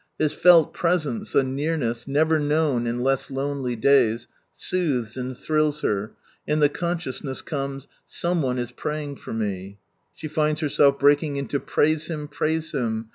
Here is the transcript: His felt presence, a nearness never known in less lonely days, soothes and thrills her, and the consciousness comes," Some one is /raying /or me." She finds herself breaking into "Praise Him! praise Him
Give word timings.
His 0.17 0.33
felt 0.33 0.73
presence, 0.73 1.35
a 1.35 1.43
nearness 1.43 2.07
never 2.07 2.39
known 2.39 2.87
in 2.87 3.01
less 3.03 3.29
lonely 3.29 3.75
days, 3.75 4.25
soothes 4.51 5.15
and 5.15 5.37
thrills 5.37 5.81
her, 5.81 6.13
and 6.47 6.59
the 6.59 6.69
consciousness 6.69 7.43
comes," 7.43 7.87
Some 8.07 8.41
one 8.41 8.57
is 8.57 8.71
/raying 8.71 9.15
/or 9.19 9.37
me." 9.37 9.77
She 10.15 10.27
finds 10.27 10.59
herself 10.61 10.97
breaking 10.97 11.35
into 11.35 11.59
"Praise 11.59 12.07
Him! 12.07 12.27
praise 12.27 12.71
Him 12.71 13.09